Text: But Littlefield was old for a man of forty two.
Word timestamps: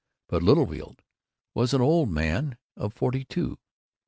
But 0.29 0.41
Littlefield 0.41 1.03
was 1.53 1.75
old 1.75 2.07
for 2.07 2.11
a 2.11 2.11
man 2.15 2.57
of 2.75 2.91
forty 2.91 3.23
two. 3.23 3.59